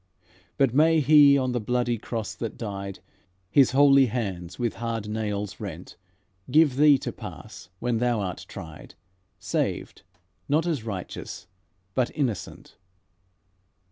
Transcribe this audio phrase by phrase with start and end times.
[0.57, 3.01] But may He on the bloody cross that died,
[3.51, 5.95] His holy hands with hard nails rent,
[6.49, 8.95] Give thee to pass when thou art tried,
[9.37, 10.01] Saved,
[10.49, 11.45] not as righteous,
[11.93, 12.77] but innocent."